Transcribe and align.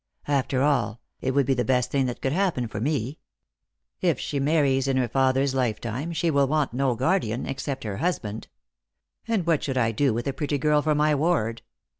"After 0.41 0.63
all, 0.63 0.99
it 1.21 1.29
would 1.35 1.45
be 1.45 1.53
the 1.53 1.63
best 1.63 1.91
thing 1.91 2.07
that 2.07 2.23
could 2.23 2.33
happen 2.33 2.67
for 2.67 2.81
me. 2.81 3.19
If 4.01 4.19
she 4.19 4.39
marries 4.39 4.87
in 4.87 4.97
her 4.97 5.07
father's 5.07 5.53
lifetime, 5.53 6.11
she 6.11 6.31
will 6.31 6.47
want 6.47 6.73
no 6.73 6.95
guardian 6.95 7.45
except 7.45 7.83
her 7.83 7.97
husband. 7.97 8.47
And 9.27 9.45
what 9.45 9.61
should 9.61 9.77
I 9.77 9.91
do 9.91 10.11
with 10.11 10.25
a 10.25 10.33
pretty 10.33 10.57
girl 10.57 10.81
for 10.81 10.95
my 10.95 11.13
ward 11.13 11.61